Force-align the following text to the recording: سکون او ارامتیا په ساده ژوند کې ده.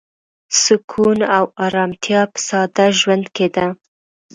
سکون 0.61 1.19
او 1.37 1.45
ارامتیا 1.65 2.21
په 2.33 2.39
ساده 2.47 2.85
ژوند 2.99 3.25
کې 3.35 3.47
ده. 3.55 3.67